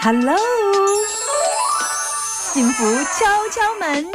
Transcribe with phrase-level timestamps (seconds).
[0.00, 0.36] Hello，
[2.52, 2.84] 幸福
[3.18, 4.06] 敲敲门，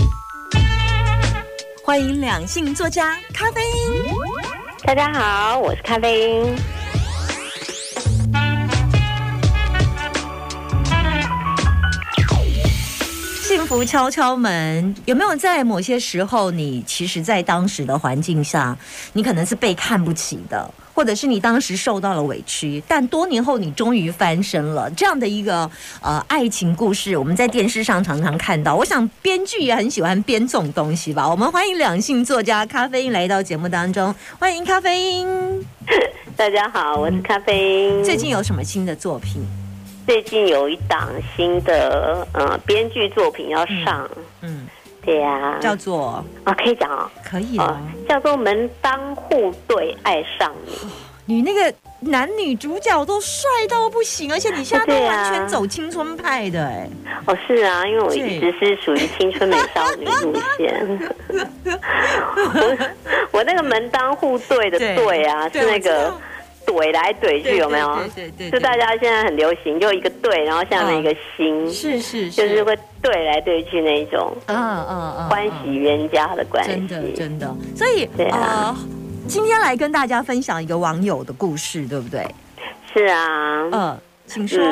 [1.83, 4.06] 欢迎两性作家咖啡因。
[4.85, 6.56] 大家好，我是咖啡因。
[13.81, 18.77] 敲敲门，有没有在某些时候，你其实，在当时的环境下，
[19.13, 25.69] 你可能是被看不起的，或者是你当时受到了委屈，但多年后你终于翻身了，这样的一个
[26.01, 28.75] 呃爱情故事，我们在电视上常常看到。
[28.75, 31.29] 我想编剧也很喜欢编这种东西吧。
[31.29, 35.66] 我们欢迎两性作家咖啡因来到节目当中，欢迎咖啡因。
[36.36, 38.03] 大家好，我是咖啡因。
[38.03, 39.62] 最近有什么新的作品？
[40.06, 44.10] 最近有一档新的呃编剧作品要上，
[44.42, 44.68] 嗯，
[45.06, 50.74] 对呀，叫做啊，可以讲哦，可以啊，叫做门当户对爱上你。
[51.26, 56.90] 你那个男女主角都帅到不行，而且你现在都完全走青春派的哎。
[57.26, 61.00] 哦，是啊，因为我一直是属于青春美少女路线。
[62.36, 62.88] 我
[63.32, 66.14] 我那个门当户对的对啊，是那个。
[66.66, 67.95] 怼来怼去有没有？
[68.16, 77.55] 对对对，就大家现在很流行，就一个对，然后下面一个心，是是，就是会对来对去那一种，嗯嗯嗯，欢喜冤家的关系，真的真的。
[77.75, 78.75] 所以啊，
[79.28, 82.25] 今天来跟大家分享一个网友的故事，对不对？
[82.94, 84.64] 是啊，嗯，请说。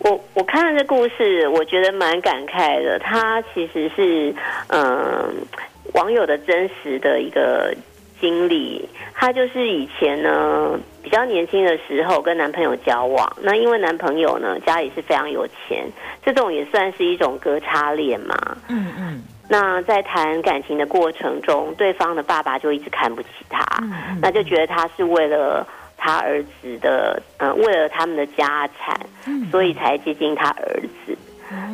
[0.00, 2.98] 我我看了这故事，我觉得蛮感慨的。
[2.98, 4.34] 他其实是
[4.68, 5.34] 嗯，
[5.94, 7.74] 网友的真实的一个。
[8.24, 15.86] 经历，她就是以前呢比较年轻的时候跟男朋友交往，那因为男朋友呢家里是非常有钱，
[16.24, 18.34] 这种也算是一种隔差恋嘛。
[18.68, 19.22] 嗯嗯。
[19.46, 23.62] 那在谈感情的过程中，对方的爸爸就一直看不起他，
[24.22, 25.66] 那就觉得他是为了
[25.98, 28.98] 他儿子的，嗯，为了他们的家产，
[29.50, 31.14] 所以才接近他儿子。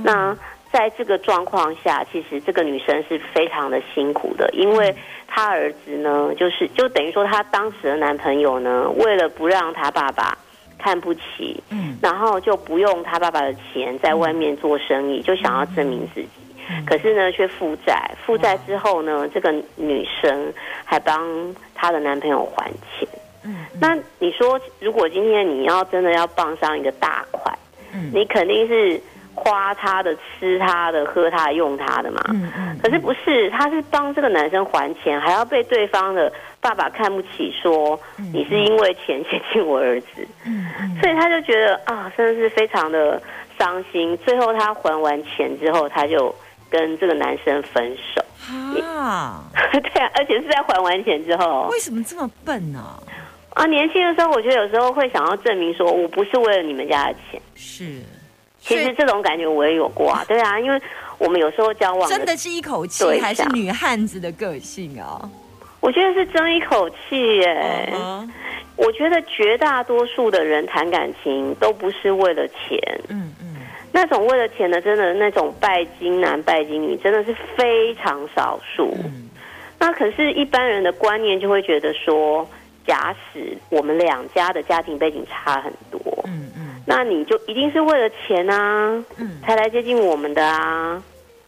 [0.02, 0.36] 那
[0.72, 4.94] 在这个状况下，其实这个女生是非常的辛苦的，因为。
[5.32, 10.36] 她儿子呢，就是就等于说，她当时的男朋友呢，为了不让她爸爸
[10.76, 16.28] 看不起，嗯，然后就不用他爸爸的钱在外面做生意，就想要证明自己，
[16.84, 20.52] 可是呢，却负债，负债之后呢，这个女生
[20.84, 22.68] 还帮她的男朋友还
[22.98, 23.08] 钱，
[23.44, 27.56] 嗯，那你说，如果今天你要真的要傍上一个大款，
[27.94, 29.00] 嗯，你肯定是。
[29.50, 32.22] 花他的、吃他的、喝他、用他的嘛。
[32.28, 32.78] 嗯嗯。
[32.80, 37.98] 可是不是，他是帮这个男生还钱，还要被对方的爸爸看不起，说
[38.32, 40.26] 你是因为钱接近我儿子。
[40.46, 40.96] 嗯嗯。
[41.00, 43.20] 所以他就觉得啊，真的是非常的
[43.58, 44.16] 伤心。
[44.18, 46.32] 最后他还完钱之后，他就
[46.70, 48.24] 跟这个男生分手。
[48.80, 49.44] 啊。
[49.72, 51.66] 对啊，而且是在还完钱之后。
[51.72, 52.80] 为什么这么笨呢？
[53.54, 57.42] 啊，年轻的时候，我觉得有时候会想要证明说我不是为了你们家的钱。
[57.56, 58.00] 是。
[58.60, 60.80] 其实这种感觉我也有过啊，对啊，因为
[61.18, 65.28] 我们有时候交往真的是一口气，还是女汉子的个性啊？
[65.80, 67.92] 我觉得是争一口气耶。
[68.76, 72.78] 我觉得绝大多数的人谈感情都不是为了钱，
[73.08, 73.56] 嗯嗯，
[73.92, 78.96] 那种为了钱的，真的那种拜金男拜金女，真的是非常少数。
[79.78, 82.48] 那可是，一般人的观念就会觉得说，
[82.86, 86.49] 假使我们两家的家庭背景差很多，嗯嗯。
[86.90, 89.04] 那你就一定是为了钱啊，
[89.44, 91.00] 才来接近我们的啊，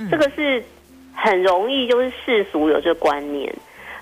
[0.09, 0.63] 这个是
[1.13, 3.53] 很容易，就是世俗有这个观念，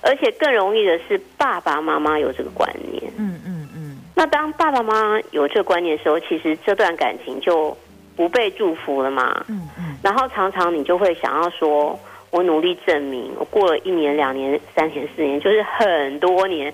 [0.02, 3.10] 而且更容易的是爸爸妈妈有这个观念。
[3.16, 3.98] 嗯嗯嗯。
[4.14, 7.74] 那当爸爸妈妈有这个观念的时候，其实这段感情就
[8.14, 9.42] 不被祝福了嘛。
[9.48, 9.96] 嗯嗯。
[10.02, 11.98] 然后常常你就会想要说，
[12.30, 16.70] 我努力证明，我过了一年、两年、三年、四年，就是很多年。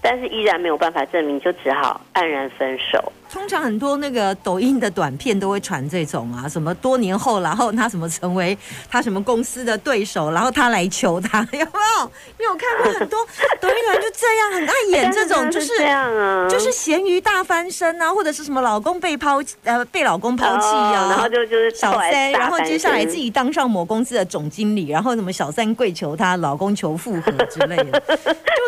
[0.00, 3.12] 但是依然没有办法证明，就只好黯然分手。
[3.30, 8.56] 通常很多那个抖音的短片都会传这种啊，什么多年后，然后他什么成为
[8.90, 11.64] 他什么公司的对手，然后他来求他， 有没
[12.00, 12.10] 有？
[12.38, 13.18] 你有看过很多
[13.60, 28.00] 抖音人就这样，很爱演这种，就是这样啊，就是咸鱼大翻身啊，或者是什么老公被抛呃被老公抛弃啊，然后就就是小三，然后接下来自己当上某公司的总经理，然后什么小三跪求他老公求复合之类的，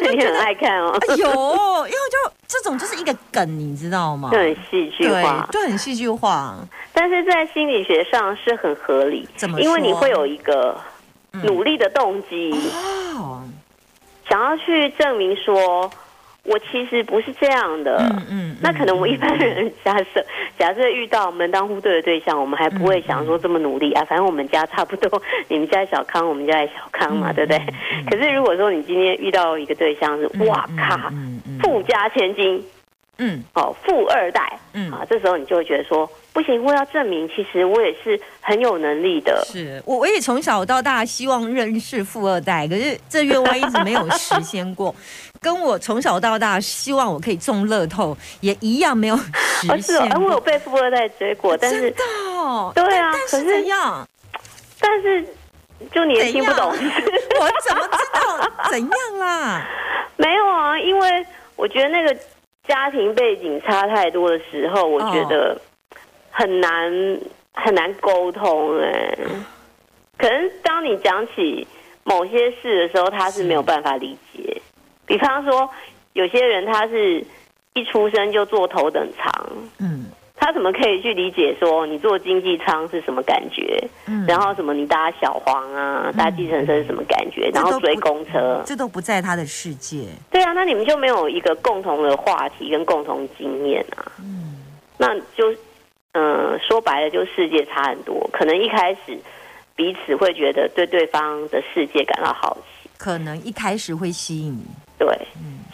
[0.02, 0.94] 就 你很爱看哦。
[1.16, 4.28] 有，因为就这种就是一个梗，你知道吗？
[4.32, 6.56] 就很戏剧化，就很戏剧化。
[6.92, 9.60] 但是在心理学上是很合理，怎么？
[9.60, 10.76] 因为你会有一个
[11.44, 12.52] 努力的动机，
[14.28, 15.88] 想要去证明说。
[16.42, 20.24] 我其实不是这样的，嗯嗯，那可能我一般人假设
[20.58, 27.62] 假设遇到门当户对的对象，我们还不会想说这么努力啊，反正我们家差不多， 你们家小康，我们家也小康嘛，对不对？
[28.10, 30.96] 可是如果说你今天遇到一个对象是哇靠，
[31.70, 32.64] 富家千金，
[33.18, 39.44] 嗯，哦，富二代，嗯啊，这时候你就会觉得说不行，我要证明，其实我也是很有能力的。
[39.46, 44.94] 是我，我也从小到大希望认识富二代，可是这愿望一直没有实现过。
[45.40, 50.12] 跟我从小到大希望我可以中乐透也一样没有实现。
[50.12, 51.90] 而我有被富二代追过，但是
[52.74, 54.06] 对啊，可是怎样？
[54.78, 55.24] 但是
[55.90, 59.66] 就你也听不懂，我怎么知道怎样啦？
[60.16, 61.26] 没有啊，因为
[61.60, 62.16] 我觉得那个
[62.66, 65.60] 家庭背景差太多的时候，我觉得
[66.30, 67.20] 很难
[67.52, 69.14] 很难沟通哎。
[70.16, 71.66] 可能当你讲起
[72.04, 74.62] 某些事的时候，他是没有办法理解。
[75.04, 75.68] 比方说，
[76.14, 77.22] 有些人他是
[77.74, 79.30] 一出生就坐头等舱，
[79.80, 79.99] 嗯，
[80.40, 83.78] 他怎么可以去理解说你坐经济舱是什么感觉？
[84.06, 87.50] 嗯，然后什么你搭小黄啊，搭计程车是什么感觉？
[87.52, 90.06] 然后追公车，这都不在他的世界。
[90.30, 94.10] 对啊，那你们就没有一个共同的话题跟共同经验啊？
[94.18, 94.56] 嗯，
[94.96, 95.54] 那就
[96.12, 98.28] 嗯，说白了，就世界差很多。
[98.32, 99.16] 可能一开始
[99.76, 104.64] 彼此会觉得对对方的世界感到好奇，可能一开始会吸引你。
[104.98, 105.06] 对，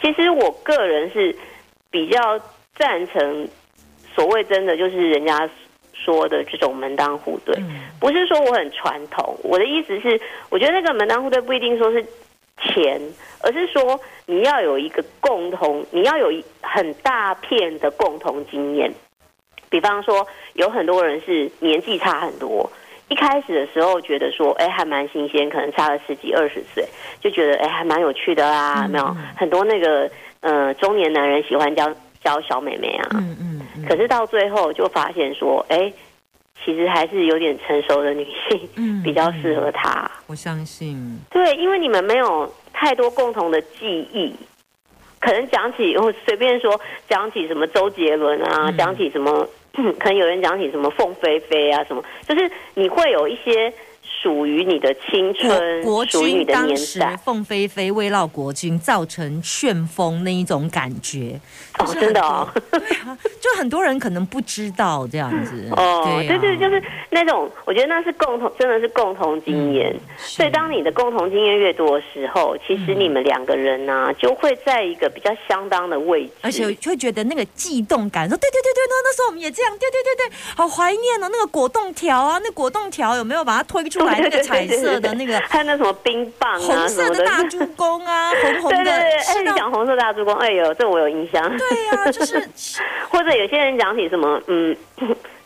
[0.01, 1.33] 其实我个人是
[1.89, 2.37] 比较
[2.75, 3.47] 赞成
[4.17, 5.47] 所谓真的就是人家
[5.93, 7.55] 说的这种门当户对，
[7.99, 9.37] 不是说我很传统。
[9.43, 10.19] 我的意思是，
[10.49, 12.03] 我觉得那个门当户对不一定说是
[12.63, 12.99] 钱，
[13.43, 18.91] 而是说你要有一个共同，你要有一很大片的共同经验。
[19.69, 22.67] 比方说，有很多人是年纪差很多。
[23.09, 26.83] 一开始的时候觉得说，哎，还蛮新鲜，可能差了十几二十岁，
[27.21, 28.87] 就觉得哎，还蛮有趣的啦。
[28.89, 30.09] 没有很多那个
[30.41, 31.93] 呃中年男人喜欢教
[32.23, 33.09] 教小妹妹啊。
[33.13, 33.56] 嗯嗯。
[33.87, 35.91] 可是到最后就发现说，哎，
[36.63, 38.69] 其实还是有点成熟的女性
[39.03, 40.09] 比较适合他。
[40.27, 41.17] 我相信。
[41.29, 44.33] 对，因为你们没有太多共同的记忆，
[45.19, 49.47] 可能讲起我随便说讲起什么周杰伦啊，讲起什么。
[49.99, 53.71] 可能有人讲起什么凤飞飞啊，什么，就是你会有一些。
[54.21, 61.39] 属于你的青春，国君当时凤飞飞为绕国君，造成旋风那一种感觉，
[61.77, 69.95] 哦，真的哦，对啊，就很多人可能不知道这样子， 哦，对对，就是那种，我觉得那是共同，真的是共同经验。
[70.17, 83.96] 所以当你的共同经验越多的时候，其实你们两个人呢，就会在一个比较相当的位置，而且会觉得那个悸动感，说对对对对，那那时候我们也这样，对对对对，好怀念哦，那个果冻条啊，那果冻条有没有把它推出？
[84.05, 88.77] 来那个彩色的那个，还有那什么冰棒啊，红色的大猪公啊，红红的。
[88.77, 91.43] 对对对，哎，讲红色大猪公，哎呦，这我有印象。
[91.57, 92.41] 对呀，就是
[93.09, 94.75] 或者有些人讲起什么，嗯，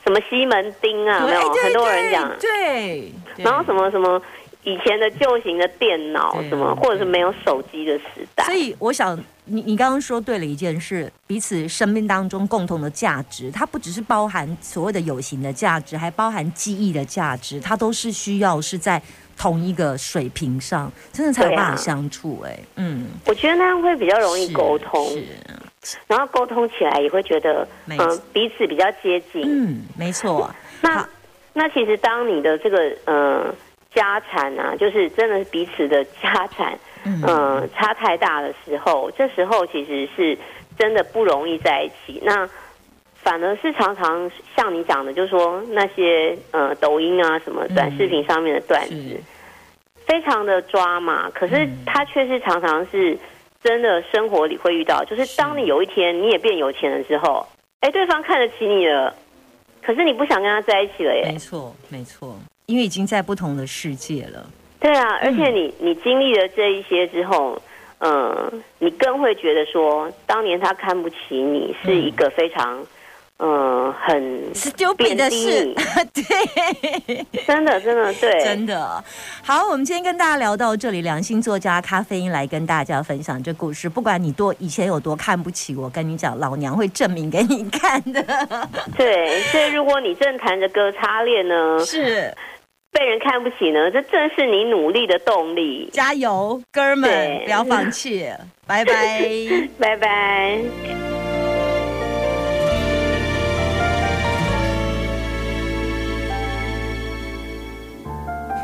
[0.03, 4.21] 什么西门町啊，没有很多人讲，对，然后什么什么。
[4.63, 8.43] 以前的旧型的电脑什么，或者是没有手机的时代。
[8.45, 19.01] 所以我想，你你刚刚说对了一件事，彼此生命当中共同的价值，它不只是包含所谓的有形的价值，还包含记忆的价值，它都是需要是在
[19.35, 22.43] 同一个水平上，真的才有办法相处。
[22.45, 25.07] 哎，嗯，我觉得那样会比较容易沟通，
[25.81, 29.41] 是然后沟通起来也会觉得，嗯，彼此比较接近。
[29.43, 30.53] 嗯，没错。
[30.81, 31.09] 那
[31.53, 33.51] 那其实当你的这个，嗯。
[33.93, 40.37] 家产啊，就是真的是彼此的家产，嗯，差太大的时候，这时候其实是
[40.77, 42.21] 真的不容易在一起。
[42.23, 42.49] 那
[43.15, 49.19] 反而是常常像你讲的，就是说那些呃抖音啊什么短视频上面的段子，
[50.07, 51.29] 非常的抓嘛。
[51.31, 53.17] 可是他却是常常是
[53.61, 57.45] 真的生活里会遇到，就是当你有一天你也变有钱了之后，
[57.81, 59.13] 哎，对方看得起你了，
[59.83, 61.23] 可是你不想跟他在一起了耶。
[61.25, 62.35] 没错，没错。
[62.71, 64.49] 因为已经在不同的世界了，
[64.79, 67.61] 对啊，而且你你经历了这一些之后，
[67.99, 72.81] 嗯，你更会觉得说，当年他看不起你是一个非常。
[73.43, 75.73] 嗯，很 stupid 的事，
[76.13, 79.03] 对，真的，真的，对，真的。
[79.41, 83.89] 好，我们今天跟大家聊到这里，良心作家咖啡因来跟大家分享这故事。
[83.89, 88.23] 不管你多以前有多看不起我，跟你讲，老娘会证明给你看的。
[88.95, 92.31] 对，所以如果你正谈着哥擦练呢，是
[92.91, 95.89] 被人看不起呢，这正是你努力的动力。
[95.93, 98.29] 加油，哥们，不要放弃，
[98.67, 99.31] 拜拜，
[99.79, 100.59] 拜拜。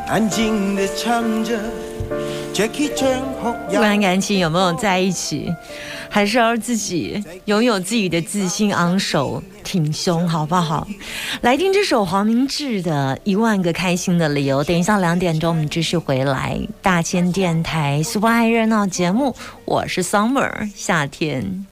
[0.06, 1.58] 安静的唱着。
[3.68, 5.54] 不管感情有没有在一起，
[6.08, 10.86] 还是要自己拥有自己的自信，昂首挺胸，好不好？
[11.42, 14.64] 来听这首黄明志的《一万个开心的理由》。
[14.66, 19.36] 等一下两点钟，我们继续回来大千电台 Super 爱热闹节目。
[19.64, 21.64] 我是 Summer 夏天。